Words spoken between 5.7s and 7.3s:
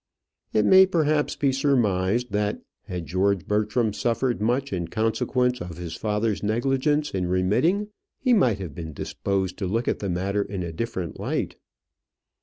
his father's negligence in